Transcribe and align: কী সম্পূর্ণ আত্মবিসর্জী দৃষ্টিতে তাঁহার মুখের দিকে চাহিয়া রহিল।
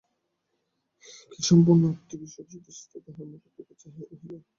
কী 1.31 1.39
সম্পূর্ণ 1.43 1.83
আত্মবিসর্জী 1.93 2.57
দৃষ্টিতে 2.65 2.97
তাঁহার 3.05 3.27
মুখের 3.31 3.51
দিকে 3.57 3.73
চাহিয়া 3.81 4.05
রহিল। 4.09 4.33